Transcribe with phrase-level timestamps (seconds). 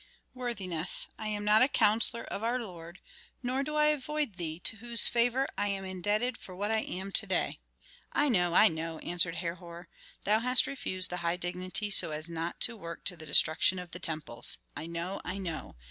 [0.33, 2.97] "Worthiness, I am not a counsellor of our lord,
[3.43, 7.11] nor do I avoid thee to whose favor I am indebted for what I am
[7.11, 7.59] to day."
[8.11, 9.89] "I know, I know!" answered Herhor.
[10.23, 13.91] "Thou hast refused the high dignity so as not to work to the destruction of
[13.91, 14.57] the temples.
[14.75, 15.75] I know, I know!